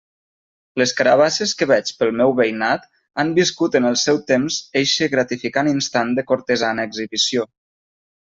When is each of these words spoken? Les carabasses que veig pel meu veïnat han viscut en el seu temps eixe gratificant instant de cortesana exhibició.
Les 0.81 0.91
carabasses 0.99 1.51
que 1.59 1.67
veig 1.71 1.89
pel 1.97 2.13
meu 2.21 2.33
veïnat 2.39 2.87
han 3.23 3.35
viscut 3.37 3.77
en 3.81 3.87
el 3.91 3.99
seu 4.05 4.19
temps 4.33 4.57
eixe 4.83 5.09
gratificant 5.13 5.71
instant 5.75 6.15
de 6.21 6.27
cortesana 6.33 6.89
exhibició. 6.91 7.47